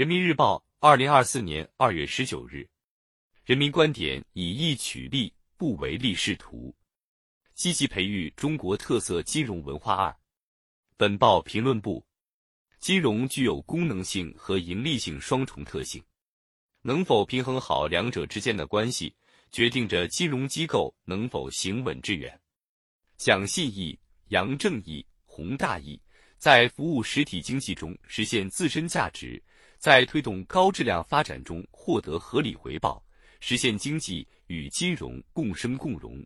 [0.00, 2.66] 人民日报，二零二四年二月十九日。
[3.44, 6.74] 人民观点：以义取利，不唯利是图。
[7.52, 9.94] 积极培育中国特色金融文化。
[9.94, 10.16] 二，
[10.96, 12.02] 本报评论部：
[12.78, 16.02] 金融具有功能性和盈利性双重特性，
[16.80, 19.14] 能否平衡好两者之间的关系，
[19.52, 22.40] 决定着金融机构能否行稳致远。
[23.18, 26.00] 讲信义、扬正义、弘大义，
[26.38, 29.38] 在服务实体经济中实现自身价值，
[29.80, 33.02] 在推动高质量发展中获得合理回报，
[33.40, 36.22] 实现经济与金融共生共荣。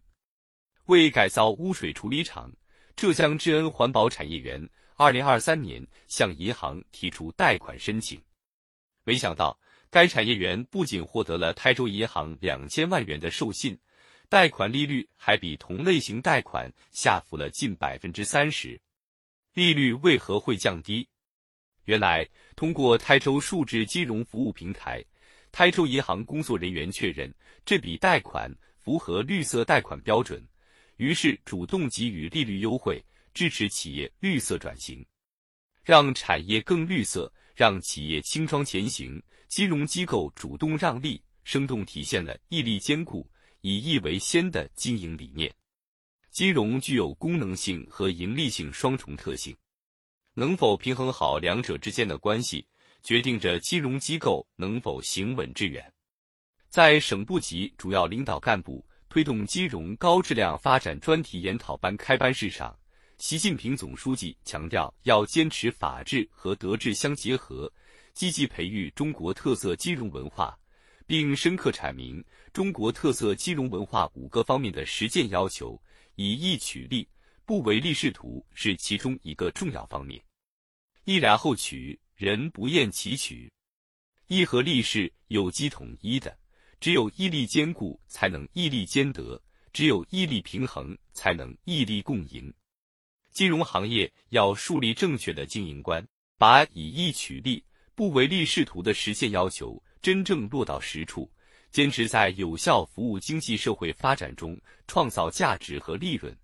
[0.86, 2.52] 为改造污水处理厂，
[2.96, 8.20] 浙江智恩环保产业园二零二三年向银行提出贷款申请。
[9.04, 9.56] 没想到，
[9.88, 13.78] 该产业园不仅获得了台州银行两千万元的授信，
[14.28, 18.80] 贷款利率还比同类型贷款下浮了近百分之三十。
[19.52, 21.08] 利率为何会降低？
[21.84, 25.04] 原来，通过台州数字金融服务平台，
[25.52, 27.32] 台州银行工作人员确认
[27.64, 30.42] 这笔贷款符合绿色贷款标准。
[30.96, 33.04] 于是主动给予利率优惠，
[33.34, 35.04] 支持企业绿色转型，
[35.82, 39.22] 让产业更绿色，让企业轻装前行。
[39.48, 43.28] 金融机构主动让利，生动体现了义利兼顾、
[43.60, 45.52] 以义为先的经营理念。
[46.30, 49.56] 金融具有功能性和盈利性双重特性，
[50.34, 52.66] 能否平衡好两者之间的关系，
[53.02, 55.90] 决定着金融机构能否行稳致远。
[56.68, 58.84] 在省部级主要领导干部。
[59.08, 62.76] 推动金融高质量发展专题研讨班开班式上，
[63.16, 67.72] 习近平总书记强调，要坚持法治和德治相结合，
[68.12, 70.58] 积极培育中国特色金融文化，
[71.06, 75.80] 并深刻阐明中国特色金融文化五个方面的实践要求。
[76.16, 77.06] 以义取利，
[77.46, 80.22] 不唯利是图是其中一个重要方面。
[81.04, 83.50] 义然后取，人不厌其取。
[84.26, 86.36] 义和利是有机统一的。
[86.80, 89.40] 只有义利兼顾，才能义利兼得；
[89.72, 92.52] 只有义利平衡，才能义利共赢。
[93.30, 97.64] 金融行业要树立正确的经营观，把以义取利、
[97.94, 101.30] 不唯利是图的实现要求真正落到实处，
[101.70, 106.36] 坚持在有效服务经济社会发展中创造价值和利润，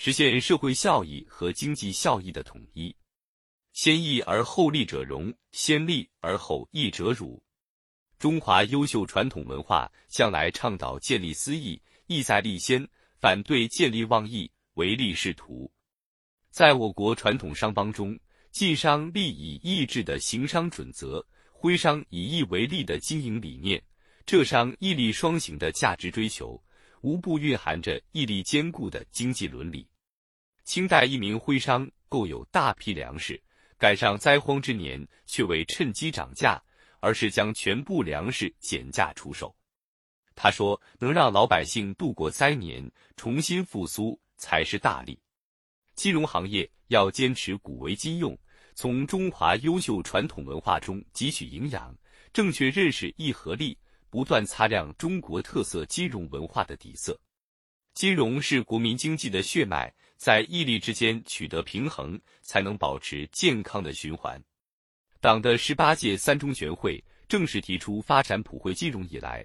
[0.00, 2.94] 实现社会效益和经济效益的统一。
[3.72, 7.42] 先义而后利者荣，先利而后义者辱。
[8.16, 12.88] 中华优秀传统文化向来倡导建立私义，义在立先，
[13.20, 15.68] 反对见利忘义、唯利是图。
[16.52, 18.16] 在我国传统商帮中，
[18.52, 23.82] 晋商立以义治的行商准则，徽商以义为利的经营理念，
[24.24, 26.62] 浙商义利双行的价值追求，
[27.02, 29.86] 无不蕴含着毅力坚固的经济伦理。
[30.64, 33.42] 清代一名徽商购有大批粮食，
[33.76, 36.62] 赶上灾荒之年，却未趁机涨价。
[37.00, 39.54] 而是将全部粮食减价出售。
[40.34, 45.16] 他说：“能让老百姓度过灾年，重新复苏才是大利。
[45.94, 48.36] 金融行业要坚持古为今用，
[48.74, 51.96] 从中华优秀传统文化中汲取营养，
[52.32, 53.78] 正确认识义和利，
[54.10, 57.18] 不断擦亮中国特色金融文化的底色。
[57.94, 64.42] 金融是国民经济的血脉，在义利之间取得平衡，才能保持健康的循环。”
[65.20, 69.44] 党的十八届三中全会正式提出发展普惠金融以来，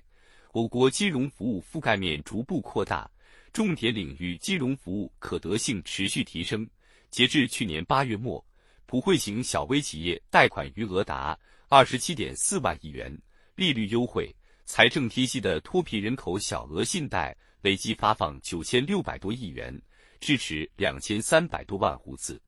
[0.52, 3.10] 我国金融服务覆盖面逐步扩大，
[3.52, 6.70] 重点领域金融服务可得性持续提升。
[7.10, 8.44] 截至去年八月末，
[8.86, 11.38] 普惠型小微企业贷款余额达
[11.70, 13.20] 二十七点四万亿元，
[13.56, 14.32] 利率优惠、
[14.66, 19.80] 财政贴息的脱贫人口小额信贷累计发放九千六百多亿元，
[20.20, 22.42] 支持两千三百多万户次。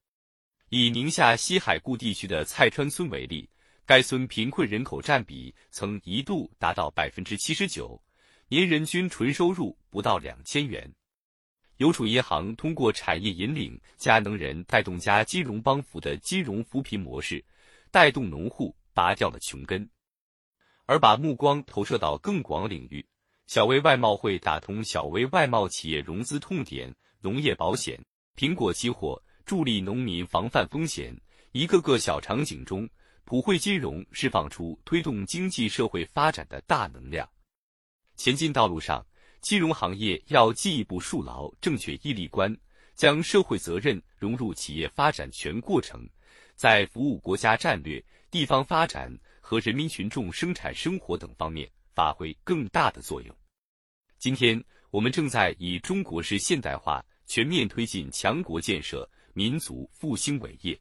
[0.69, 3.49] 以宁夏西海固地区的蔡川村为例，
[3.85, 8.01] 该村贫困人口占比曾一度达到百分之七十九，
[8.47, 10.91] 年人均纯收入不到两千元。
[11.77, 17.43] 邮储银行通过产业引领、加能人带动加金融帮扶的金融扶贫模式，
[17.91, 19.87] 带动农户拔掉了穷根，
[20.85, 23.05] 而把目光投射到更广领域。
[23.47, 28.03] 小微外贸会打通小微外贸企业融资痛点，农业保险、
[28.35, 29.21] 苹果期货。
[29.45, 31.15] 助力农民防范风险，
[31.51, 32.89] 一个个小场景中，
[33.25, 37.29] 普惠金融释放出推动经济社会发展的大能量。
[38.15, 39.05] 前进道路上，
[39.41, 42.57] 金融行业要进一步树牢正确义利观，
[42.95, 46.09] 将社会责任融入企业发展全过程，
[46.55, 49.15] 在服务国家战略、地方发展
[49.47, 53.37] 和人民群众生产生活等方面发挥更大的作用。
[54.17, 54.59] 今天，
[54.89, 59.07] 我们正在以中国式现代化全面推进强国建设。
[59.37, 60.79] 民族复兴伟业，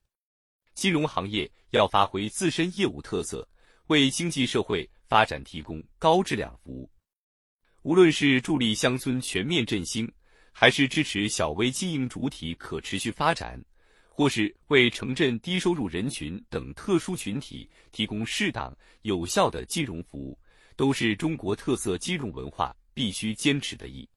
[0.75, 3.47] 金融行业要发挥自身业务特色，
[3.89, 6.89] 为经济社会发展提供高质量服务。
[7.83, 10.09] 无论是助力乡村全面振兴，
[10.53, 13.61] 还是支持小微经营主体可持续发展，
[14.17, 18.73] 或是为城镇低收入人群等特殊群体提供适当
[19.03, 20.39] 有效的金融服务，
[20.77, 24.09] 都是中国特色金融文化必须坚持的意。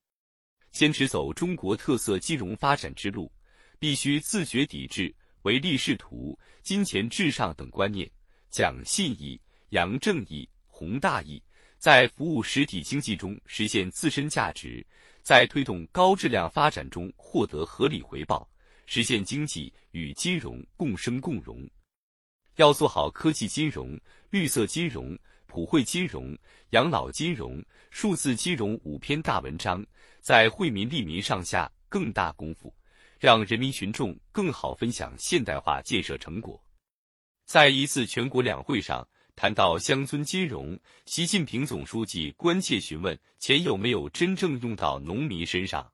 [0.71, 3.31] 坚持走中国特色金融发展之路，
[3.79, 5.11] 必须自觉抵制
[5.41, 8.07] 唯利是图、金钱至上等观念，
[8.51, 11.41] 讲信义、扬正义、弘大义。
[11.79, 14.85] 在服务实体经济中实现自身价值，
[15.23, 18.47] 在推动高质量发展中获得合理回报，
[18.87, 21.69] 实现经济与金融共生共荣。
[22.55, 23.95] 要做好科技金融、
[24.31, 26.35] 绿色金融、普惠金融、
[26.71, 29.85] 养老金融、数字金融五篇大文章，
[30.19, 32.73] 在惠民利民上下更大功夫，
[33.19, 36.59] 让人民群众更好分享现代化建设成果。
[37.45, 39.07] 在一次全国两会上。
[39.39, 40.75] 谈到乡村金融，
[41.05, 45.87] 习近平总书记关切询问钱有没有真正用到农民身上，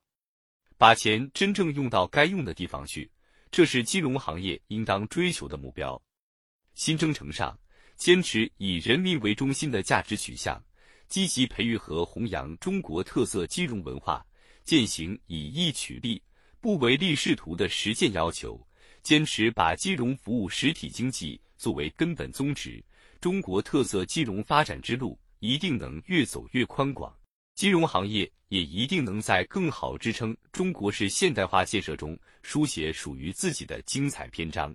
[0.84, 3.10] 把钱真正用到该用的地方去，
[3.50, 5.98] 这是金融行业应当追求的目标。
[6.74, 7.58] 新征程上，
[7.96, 10.62] 坚持以人民为中心的价值取向，
[11.08, 14.26] 积极培育和弘扬中国特色金融文化，
[14.66, 16.22] 践行以义取利、
[16.60, 18.62] 不唯利是图的实践要求，
[19.02, 22.84] 坚持把金融服务实体经济作为根本宗旨。
[23.22, 27.18] 中国特色金融发展之路一定能越走越宽广，
[27.56, 34.74] 金融行业也一定能在更好支撑中国式现代化建设中书写属于自己的精彩篇章。